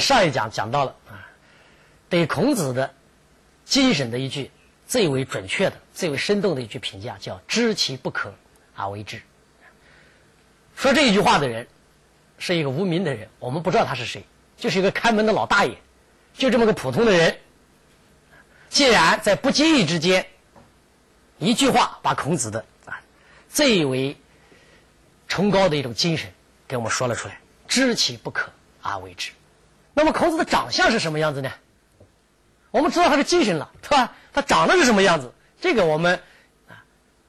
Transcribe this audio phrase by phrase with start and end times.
[0.00, 1.28] 上一讲讲到了啊，
[2.08, 2.92] 对孔子的
[3.64, 4.50] 精神的一句
[4.86, 8.34] 最为准确的、最为生动的一句评价，叫“知其不可
[8.74, 9.22] 而为之”。
[10.74, 11.68] 说这一句话的人
[12.38, 14.24] 是一个无名的人，我们不知道他是谁，
[14.56, 15.76] 就是一个看门的老大爷，
[16.34, 17.38] 就这么个普通的人。
[18.68, 20.26] 既然在不经意之间，
[21.38, 23.00] 一句话把孔子的啊
[23.48, 24.16] 最为
[25.28, 26.32] 崇高的一种精神
[26.66, 27.38] 给我们说了出来
[27.68, 29.32] ，“知其不可而为之”。
[29.94, 31.50] 那么孔子的长相是什么样子呢？
[32.70, 34.14] 我们知道他是精神了，是吧？
[34.32, 35.32] 他长得是什么样子？
[35.60, 36.22] 这个我们
[36.68, 36.84] 啊，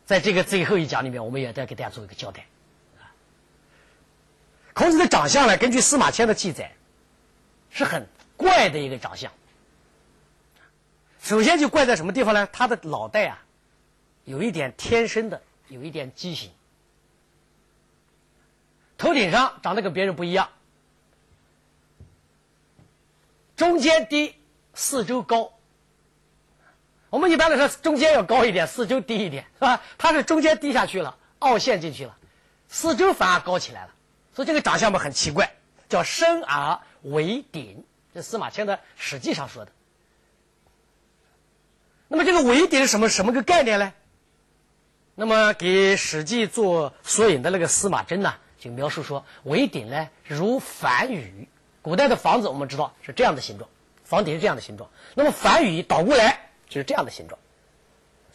[0.05, 2.45] 在这个最后一讲里面，我们也再给大家做一个交代。
[4.73, 6.71] 孔子的长相呢，根据司马迁的记载，
[7.71, 9.31] 是很怪的一个长相。
[11.21, 12.47] 首先就怪在什么地方呢？
[12.53, 13.43] 他的脑袋啊，
[14.23, 16.51] 有一点天生的，有一点畸形，
[18.97, 20.49] 头顶上长得跟别人不一样。
[23.55, 24.35] 中间低，
[24.73, 25.53] 四周高。
[27.09, 29.81] 我们一般来说，中间要高一点，四周低一点，是吧？
[29.97, 32.17] 它是中间低下去了，凹陷进去了，
[32.69, 33.91] 四周反而高起来了，
[34.33, 35.53] 所以这个长相嘛很奇怪，
[35.89, 37.83] 叫生而为顶。
[38.13, 39.71] 这司马迁的《史记》上说的。
[42.07, 43.93] 那么这个为顶是什么什么个概念呢？
[45.15, 51.47] 那么给《史记》做索引的那个司马真呢，就描述说，为顶呢如反羽。
[51.81, 53.67] 古代的房子我们知道是这样的形状，
[54.03, 54.89] 房顶是这样的形状。
[55.15, 57.39] 那么反语倒过来就是这样的形状，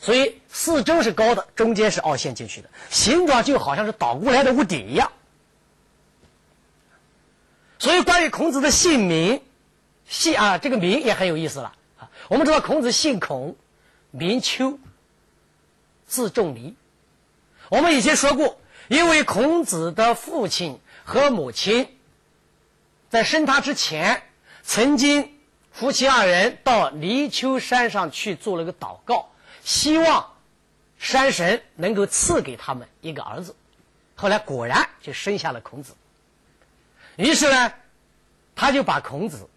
[0.00, 5.12] 所以四周是高的，中间是凹陷进去的，形状就好像是倒过来的屋顶一样。
[7.78, 9.40] 所以关于孔子的姓名，
[10.08, 12.10] 姓啊这个名也很有意思了啊。
[12.28, 13.54] 我们知道孔子姓孔，
[14.10, 14.78] 名丘，
[16.06, 16.74] 字仲尼。
[17.68, 18.58] 我们以前说过，
[18.88, 21.95] 因为孔子的父亲和母亲。
[23.08, 24.22] 在生他之前，
[24.62, 25.38] 曾经
[25.70, 29.30] 夫妻二人到泥丘山上去做了个祷告，
[29.62, 30.34] 希望
[30.98, 33.54] 山神能够赐给他们一个儿子。
[34.14, 35.94] 后来果然就生下了孔子。
[37.16, 37.72] 于是呢，
[38.54, 39.48] 他就把孔子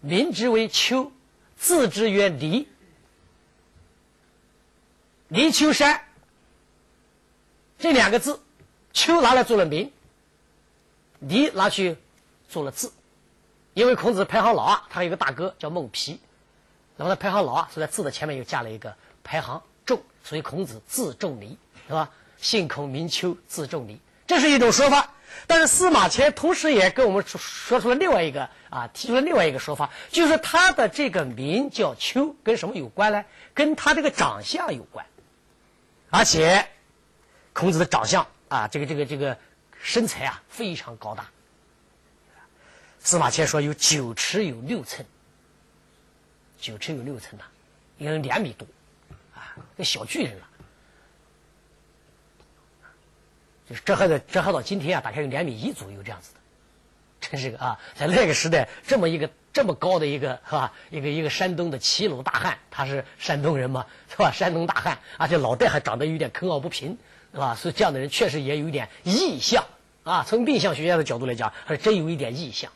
[0.00, 1.12] 名之为丘，
[1.56, 2.66] 字之曰泥。
[5.28, 6.02] 泥丘山
[7.78, 8.40] 这两个字，
[8.92, 9.92] 丘拿来做了名，
[11.18, 11.96] 泥拿去。
[12.52, 12.92] 做了字，
[13.72, 16.20] 因为孔子排行老二，他有个大哥叫孟皮，
[16.96, 22.10] 那么他排行老二，所以在字的前面又加了一个排行仲，所以孔子字仲尼，是吧？
[22.36, 25.08] 姓孔名丘，字仲尼，这是一种说法。
[25.46, 33.24] 但是司马迁同时也跟我们说说出了另外一个啊，提出了另外一个说法，就是他的这个名叫丘，跟什么有关呢？
[33.54, 35.06] 跟他这个长相有关，
[36.10, 36.68] 而且
[37.54, 39.38] 孔子的长相啊，这个这个这个
[39.80, 41.24] 身材啊，非常高大。
[43.04, 45.04] 司马迁说有九尺有六寸，
[46.58, 47.44] 九尺有六寸呐，
[47.98, 48.66] 有两米多，
[49.34, 50.48] 啊，个小巨人了。
[53.68, 56.40] 就是这还在这还到今天啊，大概有两米一左右这样子的，
[57.20, 60.72] 真是个啊，在那个时代这么一个这么高的一个是吧？
[60.90, 64.30] 一个一个山东的齐鲁大汉，他是山东人嘛，是吧？
[64.30, 66.96] 山东大汉，而且脑袋还长得有点坑凹不平，
[67.32, 67.56] 是吧？
[67.56, 69.64] 所以这样的人确实也有一点异象
[70.04, 70.24] 啊。
[70.28, 72.70] 从命相学家的角度来讲，还真有一点异象。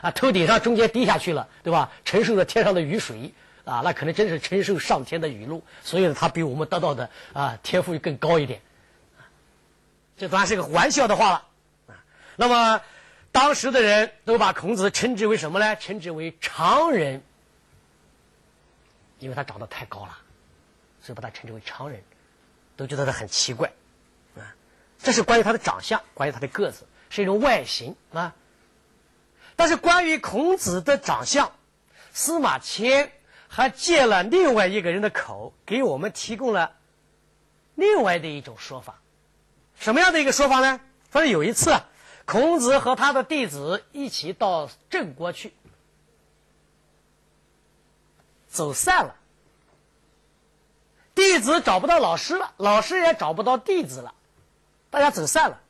[0.00, 1.90] 啊，头顶上中间低下去了，对吧？
[2.04, 3.32] 承受着天上的雨水，
[3.64, 8.60] 啊，那可能真是承受上天的雨露，所以呢，他比我们得到的啊天赋更高一点。
[10.16, 11.44] 这当然是个玩笑的话了。
[11.88, 12.04] 啊，
[12.36, 12.80] 那么
[13.32, 15.76] 当时的人都把孔子称之为什么呢？
[15.76, 17.22] 称之为常人，
[19.18, 20.16] 因为他长得太高了，
[21.02, 22.02] 所以把他称之为常人，
[22.76, 23.70] 都觉得他很奇怪。
[24.36, 24.54] 啊，
[24.98, 28.34] 这是关于他的长相，关于他的个子，是一种外形啊。
[29.58, 31.50] 但是关于孔子的长相，
[32.12, 33.10] 司马迁
[33.48, 36.76] 还借了另外一个人的口，给我们提供了
[37.74, 39.00] 另外的一种说法。
[39.74, 40.78] 什么样的一个说法呢？
[41.10, 41.76] 说有一次，
[42.24, 45.52] 孔子和他的弟子一起到郑国去，
[48.46, 49.16] 走散了，
[51.16, 54.14] 弟子找不到老师了，老师也找不到弟子了，
[54.88, 55.60] 大家走散了。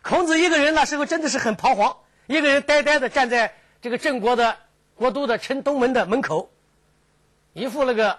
[0.00, 1.98] 孔子一个人那时候真的是很彷徨。
[2.28, 4.58] 一个人呆呆的站在这个郑国的
[4.94, 6.50] 国都的城东门的门口，
[7.54, 8.18] 一副那个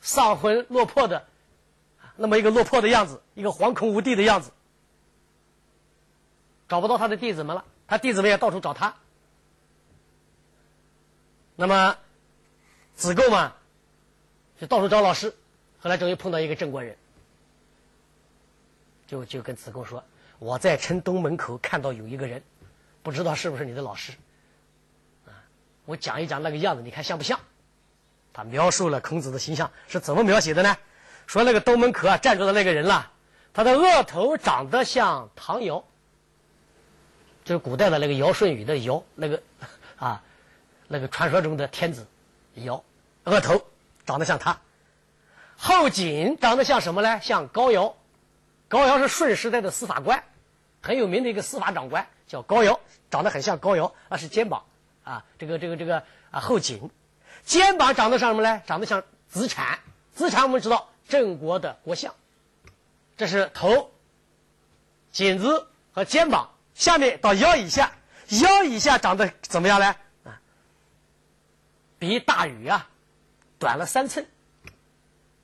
[0.00, 1.26] 丧魂落魄的，
[2.16, 4.50] 那么一个落魄的样子，一个惶恐无地的样子，
[6.68, 8.94] 找不到他的弟子们了，他弟子们也到处找他。
[11.54, 11.98] 那么
[12.94, 13.54] 子贡嘛，
[14.58, 15.34] 就到处找老师，
[15.80, 16.96] 后来终于碰到一个郑国人，
[19.06, 20.02] 就就跟子贡说
[20.40, 22.42] ：“我在城东门口看到有一个人。”
[23.04, 24.10] 不知道是不是你的老师？
[25.26, 25.30] 啊
[25.84, 27.38] 我讲一讲那个样子，你看像不像？
[28.32, 30.76] 他描述了孔子的形象是怎么描写的呢？
[31.26, 33.12] 说那个东门口啊站着的那个人啦，
[33.52, 35.84] 他的额头长得像唐尧，
[37.44, 39.40] 就是古代的那个尧舜禹的尧，那个
[39.96, 40.22] 啊，
[40.88, 42.06] 那个传说中的天子
[42.54, 42.82] 尧，
[43.24, 43.64] 额头
[44.04, 44.58] 长得像他。
[45.56, 47.20] 后颈长得像什么呢？
[47.20, 47.94] 像高尧，
[48.68, 50.24] 高尧是舜时代的司法官，
[50.82, 54.64] 很有名的一个司法长官，叫高尧，长得很像高尧，那是肩膀
[55.04, 56.02] 啊，这个这个这个
[56.32, 56.90] 啊后颈，
[57.44, 58.60] 肩膀长得像什么呢？
[58.66, 59.78] 长得像子产，
[60.16, 62.12] 子产我们知道郑国的国相，
[63.16, 63.92] 这是头、
[65.12, 67.92] 颈子和肩膀，下面到腰以下，
[68.42, 69.94] 腰以下长得怎么样呢？
[70.24, 70.40] 啊，
[72.00, 72.90] 比大禹啊
[73.60, 74.26] 短了三寸。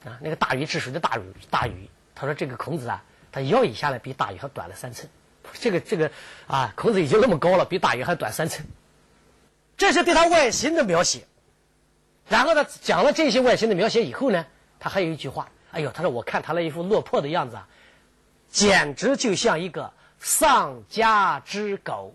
[0.04, 5.08] 啊，那个大禹治水的大禹，大禹，他说这个孔子啊，他腰以下呢比大禹还短了三寸。
[5.58, 6.10] 这个这个
[6.46, 8.66] 啊，孔子已经那么高了，比大禹还短三寸。
[9.76, 11.26] 这是对他外形的描写。
[12.28, 14.46] 然后呢，讲了这些外形的描写以后呢，
[14.78, 17.66] 他还有一句话，哎呦，他说我看他那一副落魄的样子啊，
[18.48, 22.14] 简直就像一个丧家之狗。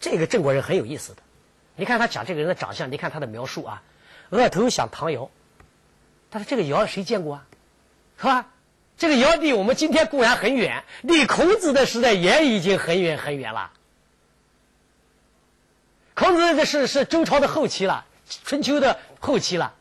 [0.00, 1.22] 这个郑国人很有意思的，
[1.76, 3.82] 你看他讲这个人的长相，你看他的描述啊，
[4.30, 5.30] 额头像唐尧。
[6.30, 7.46] 他说：“这个尧谁见过啊？
[8.18, 8.51] 是吧？
[9.02, 13.72] 这个尧帝我们今天固然很远，离孔子的时代也已经很远很远了。
[16.14, 18.06] 孔子的是是周朝的后期了，
[18.44, 19.74] 春秋的后期了，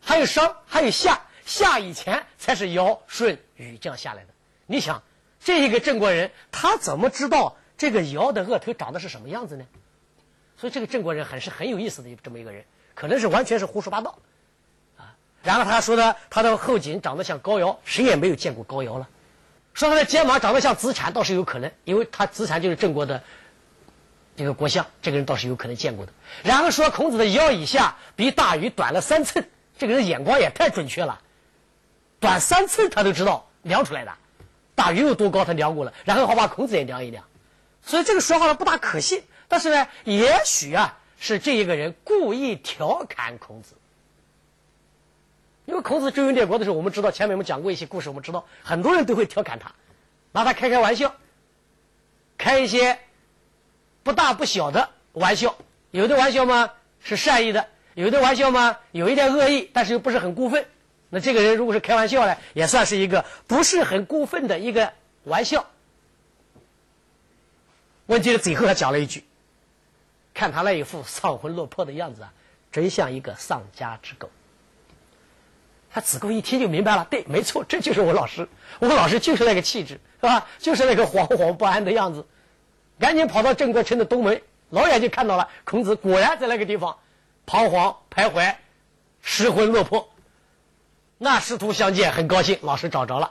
[0.00, 4.28] 还有商，还有夏，夏以前才是尧、舜、禹这样下来的。
[4.66, 5.02] 你想，
[5.40, 9.66] 这一个郑国人，他怎么知道这个尧的额头长得是什么样子呢？
[10.56, 12.64] 所以这个郑国人很是很有意思的这么一个人，
[12.94, 14.20] 可能是完全是胡说八道。”
[15.46, 19.08] 然后他说的他的后颈长得像高尧，谁也没有见过高尧了。
[19.74, 23.22] 说他的肩膀长得像子产，倒是有可能，因为他子产就是郑国的
[24.36, 26.12] 这个国相，这个人倒是有可能见过的。
[26.42, 29.48] 然后说孔子的腰以下比大禹短了三寸，
[29.78, 31.20] 这个人眼光也太准确了，
[32.18, 34.12] 短三寸他都知道量出来的。
[34.74, 37.24] 大禹有多高他量过了，然后好把孔子也量一量，
[37.82, 39.22] 所以这个说话呢不大可信。
[39.46, 43.74] 但是呢，也许啊是这一个人故意调侃孔子。
[45.66, 49.72] 因为孔子周游列国的时候，我们知道前面我们讲过一些故事，我们知道很多人都会调侃他，
[50.32, 51.14] 拿他开开玩笑，
[52.38, 52.98] 开一些
[54.02, 55.56] 不大不小的玩笑。
[55.90, 56.70] 有的玩笑嘛
[57.00, 60.66] 是善意的，有的玩笑嘛有一点恶意，但是又不是很过分。
[61.08, 64.92] 那这个人如果是开玩笑呢，也算是一个不是很过分的一个
[65.24, 65.66] 玩笑。
[68.06, 69.24] 问题是最后他讲了一句
[70.32, 72.32] ：“看他那一副丧魂落魄的样子啊，
[72.70, 74.30] 真像一个丧家之狗。”
[75.96, 78.46] 他子贡一听就明白了，对，没错，这就是我老师，
[78.80, 80.46] 我老师就是那个气质，是吧？
[80.58, 82.26] 就是那个惶惶不安的样子，
[83.00, 86.98] 赶紧跑到郑国城的东门，老远就看到了孔子，果然在那个地方
[87.46, 88.56] 彷徨徘徊，
[89.22, 90.10] 失魂落魄。
[91.16, 93.30] 那师徒相见，很高兴，老师找着了。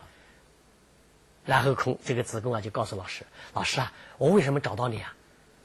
[1.46, 5.14] 然后孔这个子贡啊，就告诉老师：“老师啊，我为什么找到你啊？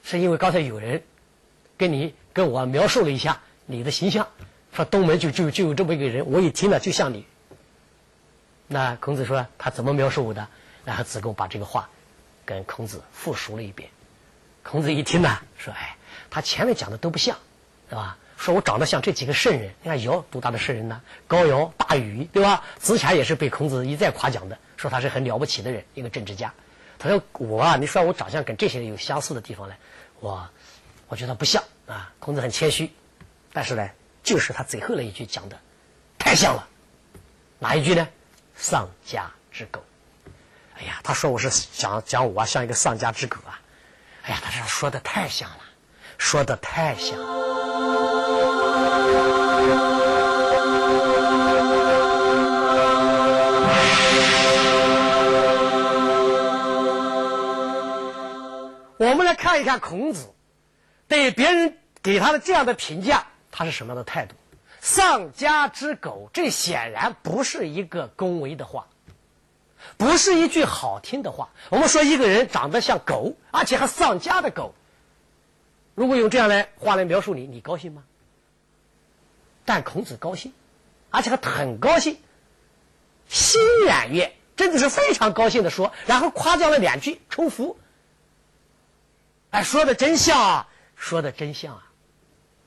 [0.03, 1.01] 是因为刚才有人
[1.79, 4.27] 跟你跟我描述了一下你的形象。”
[4.73, 7.25] 说东门就就就有这么一个人，我一听呢就像你。
[8.67, 10.47] 那孔子说他怎么描述我的？
[10.85, 11.89] 然后子贡把这个话
[12.45, 13.89] 跟孔子复述了一遍。
[14.63, 15.95] 孔子一听呢说：“哎，
[16.29, 17.37] 他前面讲的都不像，
[17.89, 18.17] 对吧？
[18.37, 21.01] 说我长得像这几个圣人，你看尧多大的圣人呢？
[21.27, 22.63] 高尧、大禹，对吧？
[22.79, 26.53] 子产也是被孔子一再夸奖的，说他是很了不起的人，一个政治家。
[26.97, 29.75] 他说我啊，你说我长相跟这些人有相似的地方呢，
[30.21, 30.49] 我
[31.09, 32.13] 我觉得不像啊。
[32.19, 32.89] 孔子很谦虚，
[33.51, 33.89] 但是呢。
[34.31, 35.59] 就是他最后那一句讲的，
[36.17, 36.65] 太像了。
[37.59, 38.07] 哪一句呢？
[38.55, 39.83] 丧家之狗。
[40.77, 43.59] 哎呀，他说我是讲讲我啊像一个丧家之狗啊。
[44.23, 45.59] 哎呀，他这说的太像了，
[46.17, 47.19] 说的太像。
[58.97, 60.33] 我们来看一看孔子
[61.09, 63.27] 对别人给他的这样的评价。
[63.51, 64.35] 他是什么样的态度？
[64.79, 68.87] 丧家之狗，这显然不是一个恭维的话，
[69.95, 71.49] 不是一句好听的话。
[71.69, 74.73] 我们说一个人长得像狗，而且还丧家的狗，
[75.93, 78.03] 如果用这样来话来描述你，你高兴吗？
[79.63, 80.51] 但孔子高兴，
[81.11, 82.17] 而且他很高兴，
[83.29, 87.77] 心然悦，真的是非常高兴的说，然后夸奖了两句，重复。
[89.51, 91.90] 哎，说的真像啊，说的真像啊。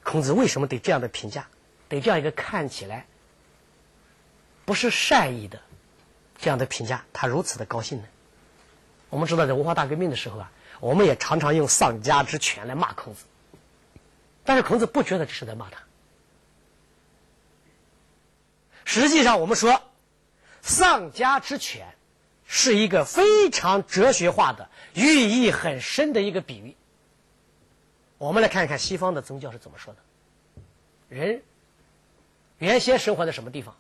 [0.05, 1.49] 孔子为什么对这样的评价，
[1.89, 3.07] 对这样一个看起来
[4.65, 5.61] 不是善意的
[6.39, 8.05] 这样的评价，他如此的高兴呢？
[9.11, 13.25] 我们知道，在文化大革命的时候啊，我们也常常用丧家之犬来骂孔子。
[14.45, 15.83] 但是孔子不觉得这是在骂他。
[18.85, 19.83] 实际上，我们说
[20.61, 21.95] 丧家之犬
[22.47, 26.77] 是一个非常哲学化的、寓意很深的一个比喻。
[28.25, 30.01] 我们来看一看西方的宗教是怎么说的：
[31.11, 31.43] 人
[32.57, 33.77] 原先生活在什么地方？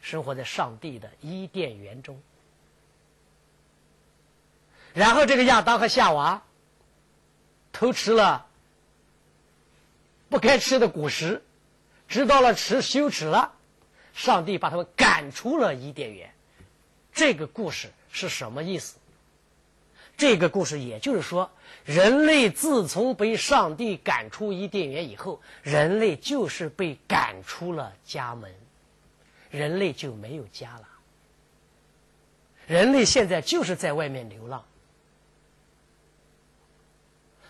[0.00, 2.18] 生活在上帝的伊甸园中。
[4.94, 6.42] 然后，这个亚当和夏娃
[7.74, 8.46] 偷吃了
[10.30, 11.42] 不该吃的果实，
[12.08, 13.52] 知道了吃羞耻了。
[14.14, 16.32] 上帝把他们赶出了伊甸园，
[17.12, 18.96] 这个故事是什么意思？
[20.16, 21.50] 这个故事也就是说，
[21.84, 28.54] 人类自从被上帝赶出伊甸园以后，人类就是被赶出了家门，
[29.50, 30.88] 人类就没有家了。
[32.66, 34.64] 人类现在就是在外面流浪，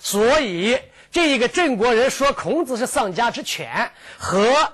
[0.01, 0.81] 所以
[1.13, 4.73] 这一个郑国人说孔子是丧家之犬和。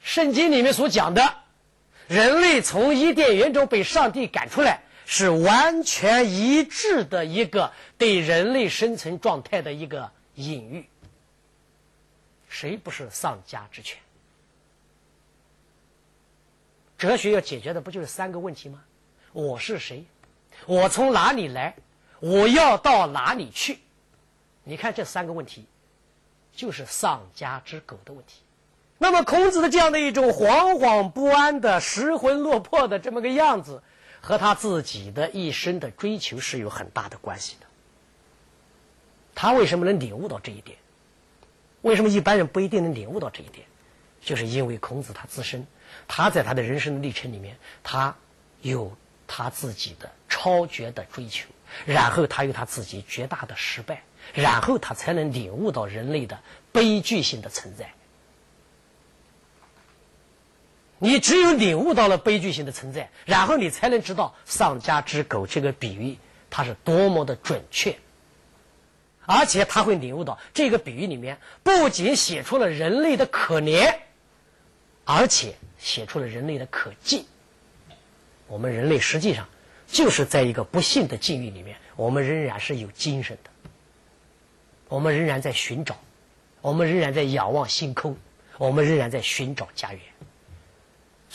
[0.00, 1.34] 圣经里面所讲的，
[2.06, 10.84] 人类从伊甸园中被上帝赶出来，是完全一致的一个对人类生存状态的一个隐喻。
[12.48, 13.98] 谁不是丧家之犬？
[16.98, 18.82] 哲学要解决的不就是三个问题吗？
[19.32, 20.04] 我是谁？
[20.66, 21.76] 我从哪里来？
[22.18, 23.78] 我要到哪里去？
[24.64, 25.66] 你看这三个问题，
[26.52, 28.40] 就是丧家之狗的问题。
[28.98, 33.82] 那么，孔子的这样的一种惶惶不安的、失魂落魄的这么个样子，
[34.26, 37.66] 和他自己的一生的追求是有很大的关系的。
[39.36, 40.76] 他为什么能领悟到这一点？
[41.82, 43.64] 为什么一般人不一定能领悟到这一点？
[44.20, 45.64] 就是因为孔子他自身，
[46.08, 48.16] 他在他的人生的历程里面，他
[48.62, 48.96] 有
[49.28, 51.46] 他自己的超绝的追求，
[51.84, 54.02] 然后他有他自己绝大的失败，
[54.34, 56.40] 然后他才能领悟到人类的
[56.72, 57.92] 悲剧性的存在。
[60.98, 66.16] 你只有领悟到了悲剧性的存在，然后你才能知道“丧家之狗”这个比喻
[66.48, 67.98] 它是多么的准确，
[69.26, 73.96] 而且他会领悟到这个比喻里面不仅写出了人类的可怜，
[75.04, 77.26] 而且写出了人类的可敬。
[78.46, 79.48] 我们人类实际上
[79.86, 83.50] 就是在一个不幸的境遇里面，我们仍然是有精神的，
[84.88, 85.98] 我们仍然在寻找，
[86.62, 88.16] 我们仍然在仰望星空，
[88.56, 90.00] 我们仍然在寻找家园。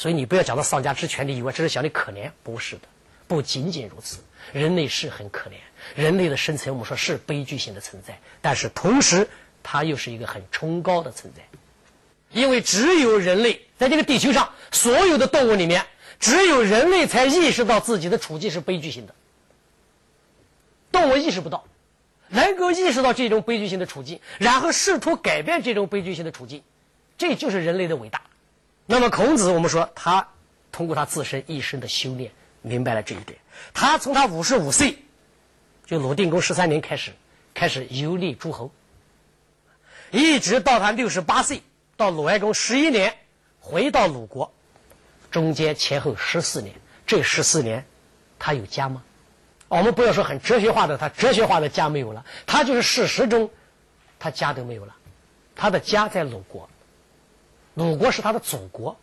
[0.01, 2.81] 所以你不要讲到丧家之犬的以外，只是讲你可怜，不是的，
[3.27, 4.17] 不仅仅如此。
[4.51, 5.53] 人类是很可怜，
[5.93, 9.29] 人类的生存我们说是悲剧性的存在，但是同时
[9.62, 11.43] 它又是一个很崇高的存在，
[12.31, 15.86] 因为只有人类在这个地球上所有的动物里面，
[16.20, 19.13] 只有人类才意识到自己的处境是悲剧性的，
[20.91, 21.63] 动物意识不到，
[22.27, 26.63] 能够意识到这种悲剧性的处境，然后试图改变这种悲剧性的处境，
[27.20, 28.24] 这就是人类的伟大。
[28.86, 30.28] 那么孔子，我们说他
[30.72, 33.40] 通过他自身一生的修炼，明白了这一点。
[33.74, 34.98] 他从他五十五岁，
[35.86, 37.14] 就鲁定公十三年开始，
[37.54, 38.72] 开始游历诸侯，
[40.10, 41.62] 一直到他六十八岁，
[41.96, 43.16] 到鲁哀公十一年，
[43.60, 44.52] 回到鲁国，
[45.30, 46.76] 中间前后十四年。
[47.06, 47.86] 这十四年，
[48.40, 49.04] 他有家吗？
[49.68, 53.50] 我们不要说很哲学化的，他哲学化的家没有了，他就是事实中，
[54.20, 54.96] 他家都没有了，
[55.56, 56.70] 他的家在鲁国。
[57.74, 58.98] 鲁国是他的祖国，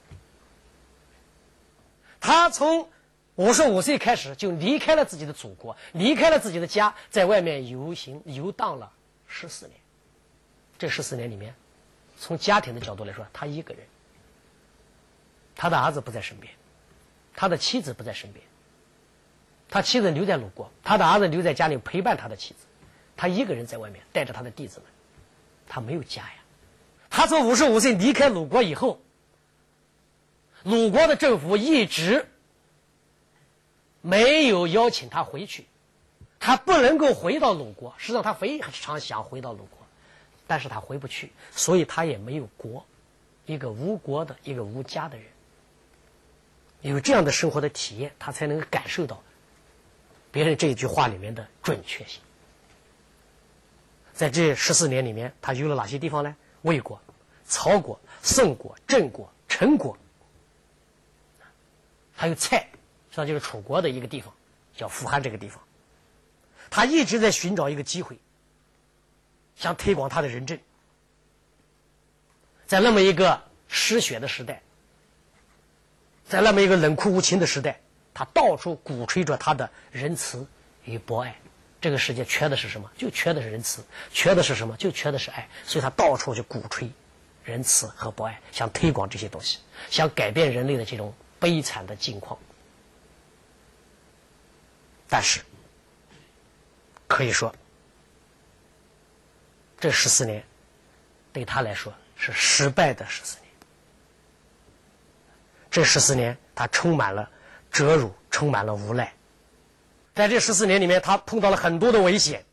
[2.21, 2.89] 他从
[3.37, 8.93] 五十五岁开始就离开了自己的祖国，离开了自己的家，在外面游行游荡了
[9.27, 9.79] 十四年。
[10.79, 11.55] 这十四年里面，
[12.19, 13.85] 从家庭的角度来说，他一个人，
[15.57, 16.53] 他的儿子不在身边，
[17.35, 18.45] 他的妻子不在身边，
[19.69, 22.67] 他妻子留在鲁国，他的儿子留在家里陪伴他的妻子，
[23.17, 24.87] 他一个人在外面带着他的弟子们，
[25.69, 26.35] 他没有家呀。
[27.11, 29.00] 他从五十五岁离开鲁国以后，
[30.62, 32.27] 鲁国的政府一直
[34.00, 35.67] 没有邀请他回去，
[36.38, 37.95] 他不能够回到鲁国。
[37.99, 39.87] 实际上，他非常想回到鲁国，
[40.47, 42.85] 但是他回不去，所以他也没有国，
[43.47, 45.27] 一个无国的一个无家的人，
[46.83, 49.23] 有这样的生活的体验，他才能感受到
[50.31, 52.21] 别人这一句话里面的准确性。
[54.12, 56.37] 在这十四年里面，他游了哪些地方呢？
[56.62, 57.00] 魏国、
[57.47, 59.97] 曹国、宋国、郑国、陈国，
[62.15, 62.67] 还有蔡，实
[63.11, 64.33] 际上就是楚国的一个地方，
[64.75, 65.62] 叫富汉这个地方。
[66.71, 68.19] 他一直在寻找一个机会，
[69.57, 70.59] 想推广他的仁政。
[72.67, 74.62] 在那么一个失血的时代，
[76.29, 77.81] 在那么一个冷酷无情的时代，
[78.12, 80.47] 他到处鼓吹着他的仁慈
[80.85, 81.41] 与博爱。
[81.81, 82.91] 这个世界缺的是什么？
[82.97, 84.77] 就缺的是仁慈，缺的是什么？
[84.77, 85.49] 就缺的是爱。
[85.65, 86.91] 所以他到处去鼓吹
[87.45, 89.59] 仁慈和博爱，想推广这些东西，
[89.89, 92.39] 想改变人类的这种悲惨的境况。
[95.09, 95.41] 但是，
[97.07, 97.55] 可以说，
[99.79, 100.45] 这十四年
[101.33, 103.49] 对他来说是失败的十四年。
[105.71, 107.31] 这十四年，他充满了
[107.71, 109.15] 折辱，充满了无奈。
[110.19, 112.45] 在这十四年里面，他碰到了很多的危险，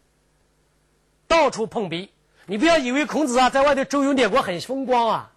[1.27, 2.11] 到处碰壁。
[2.45, 5.31] 你不要以为孔子啊，在外头周游列国很风光啊，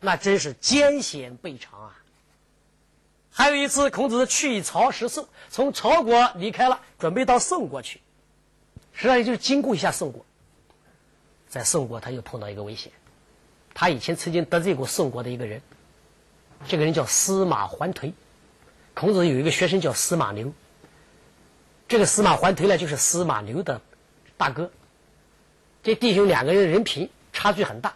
[0.00, 1.96] 那真是艰险备尝啊。
[3.30, 8.00] 还有一次，孔子去曹食宋，从曹国离开了，准备到宋国去，
[8.92, 10.26] 实际上也就是经过一下宋国。
[11.48, 12.90] 在宋国，他又碰到一个危险，
[13.72, 15.62] 他以前曾经得罪过宋国的一个人。
[16.66, 18.12] 这个人叫司马桓颓，
[18.94, 20.52] 孔子有一个学生叫司马牛。
[21.88, 23.80] 这个司马桓推呢，就是司马牛的
[24.36, 24.70] 大哥。
[25.82, 27.94] 这弟兄两个人人品差距很大。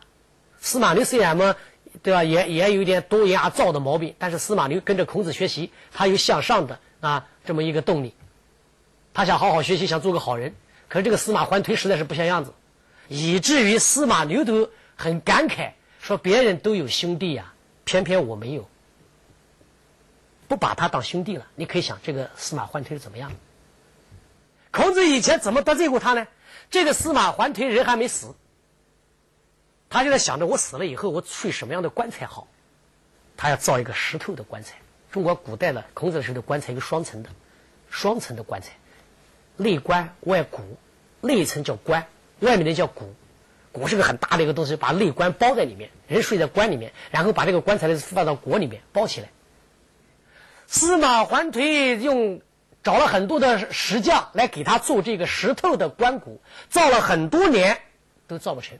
[0.61, 1.55] 司马牛虽然嘛，
[2.03, 8.15] 对吧，也也有点多言而躁的毛病，但是司马牛跟着孔子学习，他有向上的啊这么一个动力。
[9.13, 10.55] 他想好好学习，想做个好人。
[10.89, 12.55] 可是这个司马桓推实在是不像样子，
[13.09, 17.53] 以至于司马牛都很感慨，说别人都有兄弟呀。
[17.85, 18.69] 偏偏我没有，
[20.49, 21.47] 不把他当兄弟了。
[21.57, 23.33] 你可以想，这个司马桓推是怎么样？
[24.73, 26.26] 孔子以前怎么得罪过他呢？
[26.71, 28.35] 这个司马桓颓人还没死，
[29.91, 32.49] 他就在想着我死了以后我睡什么样的棺材好？
[33.37, 34.76] 他要造一个石头的棺材。
[35.11, 37.28] 中国古代的孔子的时候棺材一个双层的，
[37.91, 38.71] 双层的棺材，
[39.58, 40.63] 内棺外骨，
[41.21, 42.06] 内层叫棺，
[42.41, 43.15] 外面的叫骨。
[43.75, 49.28] 椁是个很大的一个东西，把内棺包在里面，人睡在棺里面，然后把这个棺材呢放到椁里面包起来。
[50.67, 52.41] 司马桓颓用
[52.82, 57.80] 找了很多的石匠来给他做这个石头的棺椁，造了很多年
[58.26, 58.78] 都造不成，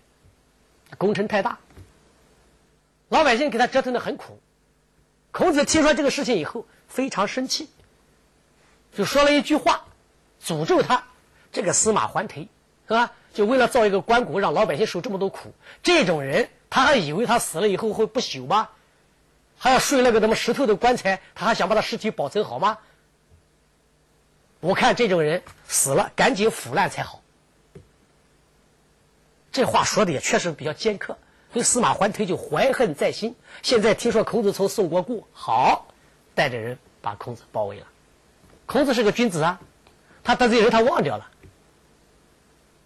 [0.99, 1.59] 工程太大，
[3.09, 4.41] 老百姓给他折腾的很苦。
[5.31, 7.71] 孔子听说这个事情以后非常生气，
[8.93, 9.85] 就说了一句话，
[10.45, 11.05] 诅咒他
[11.53, 12.49] 这个司马桓颓，
[12.89, 13.13] 是吧？
[13.33, 18.69] 就为了造一个棺椁，让老百姓受这么多苦，这种人他还以为他死了以后会不朽吗？
[19.57, 22.79] 还要睡那个什么石头的棺材，他还想把他尸体保存好吗？
[24.63, 27.21] 我看这种人死了赶紧腐烂才好。
[29.51, 31.19] 这话说的也确实比较尖刻，
[31.53, 33.35] 所以司马桓颓就怀恨在心。
[33.63, 35.89] 现在听说孔子从宋国过，好，
[36.37, 37.87] 带着人把孔子包围了。
[38.65, 39.61] 孔子是个君子啊，
[40.23, 41.29] 他得罪人他忘掉了。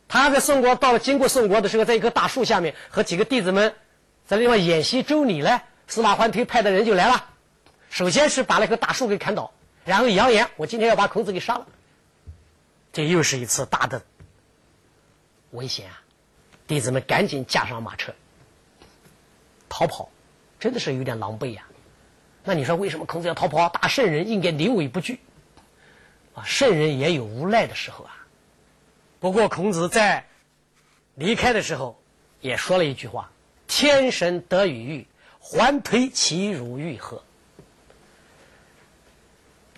[0.09, 3.75] 他在宋国到了，经过宋国的时候，在一棵大树下面和几个弟子们
[4.25, 5.61] 在那地方演习周礼呢。
[5.87, 7.27] 司马桓颓派的人就来了，
[7.91, 9.53] 首先是把那棵大树给砍倒，
[9.87, 11.67] 然后扬言我今天要把孔子给杀了。
[12.93, 14.03] 这又是一次大的
[15.53, 16.03] 危险啊！
[16.67, 18.13] 弟子们赶紧架上马车
[19.69, 20.11] 逃跑，
[20.59, 21.67] 真的是有点狼狈呀。
[22.43, 23.69] 那你说为什么孔子要逃跑？
[23.69, 25.21] 大圣人应该临危不惧
[26.35, 26.43] 啊！
[26.45, 28.27] 圣人也有无奈的时候啊。
[29.21, 30.27] 不过，孔子在
[31.15, 32.01] 离开的时候
[32.41, 33.31] 也说了一句话
[33.69, 35.07] ：“天神得与欲，
[35.39, 37.23] 还推其如欲何？”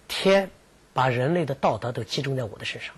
[0.08, 0.50] 天
[0.92, 2.94] 把人类的道德都集中在我的身上，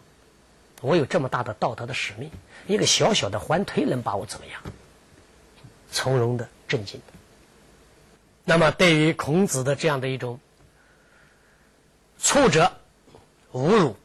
[0.81, 2.31] 我有这么大的道德的使命，
[2.67, 4.63] 一个小小的环推能把我怎么样？
[5.93, 7.13] 从容的、镇静的。
[8.45, 10.41] 那么，对于孔子的这样的一种
[12.19, 12.73] 挫折、
[13.53, 13.97] 侮辱。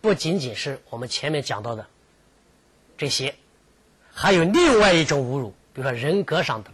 [0.00, 1.86] 不仅仅是我们前面讲到的
[2.96, 3.34] 这些，
[4.14, 6.70] 还有另外一种侮辱，比如说人格上的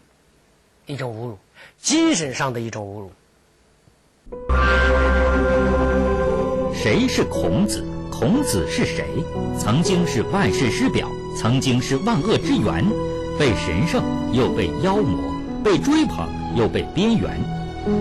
[0.85, 1.39] 一种侮辱，
[1.79, 4.94] 精神上的一种侮辱。
[6.85, 7.83] 谁是孔子？
[8.11, 9.07] 孔子是谁？
[9.59, 12.85] 曾经是万世师表，曾经是万恶之源，
[13.39, 15.19] 被神圣又被妖魔，
[15.65, 17.41] 被追捧又被边缘，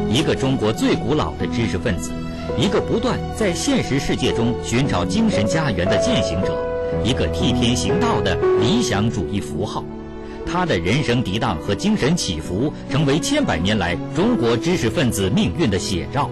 [0.09, 2.11] 一个中国最古老的知识分子。
[2.57, 6.53] 一个不断在现实世界中寻找精神家园的践行者，
[7.05, 9.81] 一个替天行道的理想主义符号，
[10.45, 16.29] 他的人生涤荡和精神起伏，成为千百年来中国知识分子命运的写照。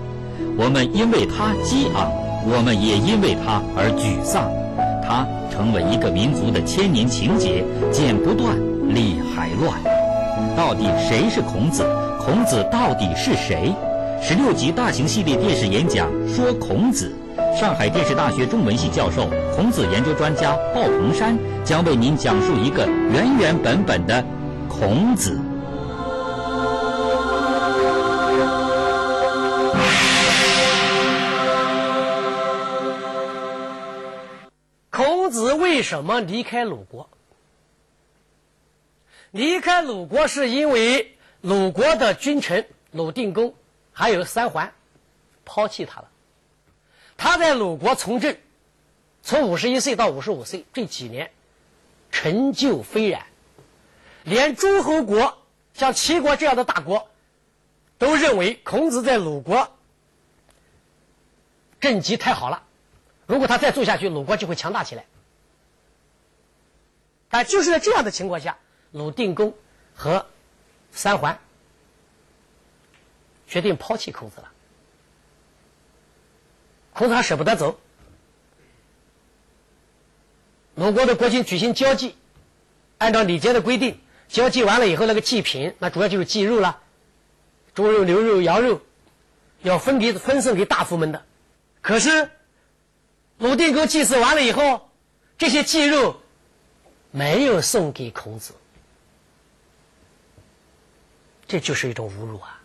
[0.58, 2.12] 我们因为他激昂，
[2.46, 4.52] 我们也因为他而沮丧。
[5.04, 8.56] 他成为一个民族的千年情结，剪不断，
[8.88, 9.80] 理还乱。
[10.56, 11.84] 到底谁是孔子？
[12.20, 13.74] 孔子到底是谁？
[14.22, 17.14] 十六集大型系列电视演讲说孔子，
[17.60, 24.24] 上海电视大学中文系教授、孔子研究专家鲍鹏山将为您讲述一个原原本本的
[24.70, 25.40] 孔子。
[35.22, 37.08] 孔子为什么离开鲁国？
[39.30, 43.54] 离开鲁国是因为鲁国的君臣鲁定公
[43.94, 44.74] 还有三桓
[45.46, 46.10] 抛弃他了。
[47.18, 48.36] 他在鲁国从政，
[49.22, 51.30] 从五十一岁到五十五岁这几年，
[52.12, 53.28] 成就斐然，
[54.24, 55.38] 连诸侯国
[55.76, 57.08] 像齐国这样的大国，
[58.00, 59.70] 都认为孔子在鲁国
[61.80, 62.64] 政绩太好了，
[63.28, 65.06] 如果他再做下去，鲁国就会强大起来。
[67.32, 68.60] 但就是在这样的情况下，
[68.92, 69.56] 鲁定公
[69.96, 70.28] 和
[70.92, 71.40] 三桓
[73.48, 74.52] 决定抛弃孔子了。
[76.94, 77.80] 孔子还舍不得走。
[80.76, 82.16] 鲁国的国君举行交际，
[82.98, 86.82] 按照礼节的规定，交际完了以后，那个祭品，那主要就是祭肉了，
[87.74, 88.82] 猪肉、牛肉、羊肉，
[89.62, 91.26] 要分给分送给大夫们的。
[91.82, 92.30] 可是
[93.38, 94.90] 鲁定公祭祀完了以后，
[95.38, 96.21] 这些祭肉
[97.12, 98.54] 没有送给孔子，
[101.48, 102.62] 这就是一种侮辱啊！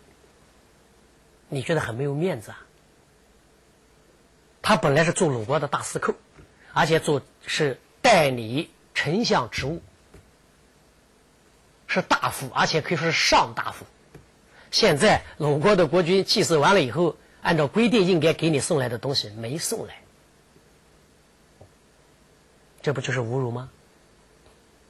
[1.49, 2.65] 你觉得很没有面子啊？
[4.61, 6.13] 他本来是做鲁国的大司寇，
[6.73, 9.81] 而且做是代理丞相职务，
[11.87, 13.85] 是大夫，而且可以说是上大夫。
[14.71, 20.01] 现在鲁国的国君祭祀完了以后，按照规定应该给你送来的东西没送来，
[22.81, 23.69] 这不就是侮辱吗？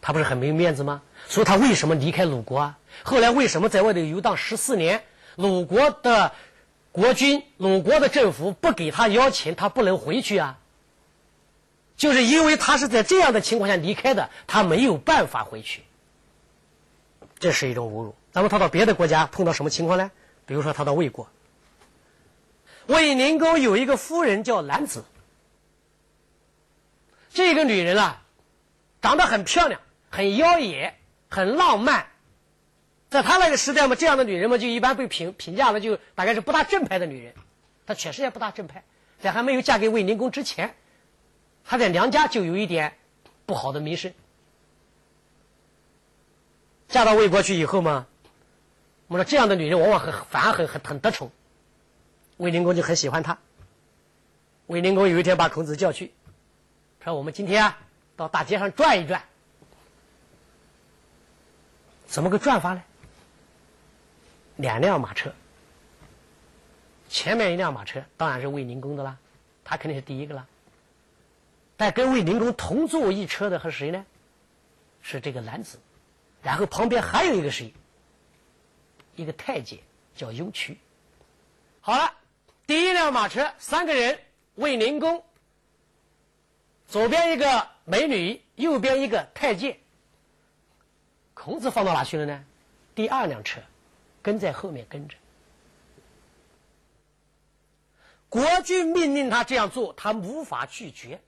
[0.07, 1.01] 他不是很没有面子吗？
[1.27, 2.77] 所以他为什么离开鲁国啊？
[3.03, 5.03] 后来为什么在外头游荡十四年？
[5.35, 6.31] 鲁国的。
[6.93, 10.59] 国君鲁国的政府不给他邀请，他不能回去啊。
[11.97, 15.83] 就是因为他是在这样的情况下离开的，他没有办法回去。
[17.37, 18.15] 这是一种侮辱。
[18.31, 20.09] 那么他到别的国家碰到什么情况呢？
[20.45, 21.27] 比如说他到魏国，
[22.85, 25.03] 魏灵公有一个夫人叫兰子，
[27.33, 28.21] 这个女人啊，
[29.01, 29.81] 长得很漂亮，
[30.17, 30.95] 很妖冶，
[31.30, 32.08] 很浪漫。
[33.12, 37.36] 在他那个时代嘛，这样的女人嘛，就一般被评评价了，就大概是不大正派的女人。
[37.86, 38.84] 她确实也不大正派，
[39.19, 40.73] 在还没有嫁给卫灵公之前，
[41.63, 42.97] 她在娘家就有一点
[43.45, 44.12] 不好的名声。
[46.88, 48.08] 嫁到魏国去以后嘛，
[49.06, 51.30] 我们说这样的女人往往很反而很很很得宠，
[52.38, 53.38] 卫灵公就很喜欢她。
[54.65, 56.12] 卫灵公有一天把孔子叫去，
[57.03, 57.77] 说：“我们今天啊，
[58.15, 59.21] 到大街上转一转。”
[62.07, 62.81] 怎么个转法呢？
[64.55, 65.31] 两辆马车，
[67.09, 69.17] 前面一辆马车当然是卫灵公的啦，
[69.63, 70.47] 他肯定是第一个啦。
[71.75, 74.03] 但跟卫灵公同坐一车的和谁呢？
[75.03, 75.79] 是这个男子，
[76.41, 77.71] 然后旁边还有一个谁？
[79.15, 79.77] 一个太监
[80.15, 80.77] 叫雍渠。
[81.81, 82.13] 好了，
[82.65, 84.19] 第一辆马车三个人，
[84.55, 85.23] 卫灵公，
[86.87, 89.77] 左边一个美女，右边一个太监。
[91.38, 92.43] 孔子放到哪去了呢？
[92.95, 93.62] 第二辆车。
[94.19, 95.15] 跟在后面跟着，
[98.28, 101.21] 国君命令他这样做，他无法拒绝。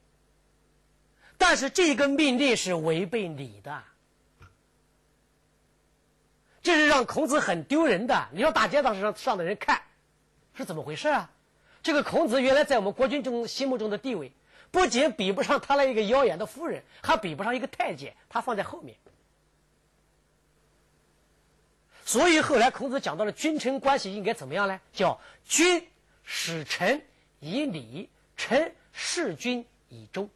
[1.38, 3.84] 但是这个命令是违背礼的，
[6.62, 8.28] 这是让孔子很丢人的。
[8.34, 9.82] 你让大街上上的人看，
[10.54, 11.32] 是怎么回事啊？
[11.82, 14.34] 这个孔子原来在我们国君中心目中的地位，
[14.72, 18.98] 不仅比不上他那一个妖艳的夫人，还比不上一个太监，他放在后面。
[22.10, 24.82] 所以后来孔子讲到了君臣关系应该怎么样呢？
[24.92, 25.88] 叫君
[26.24, 27.00] 使臣
[27.40, 30.28] 以礼，臣事君以忠。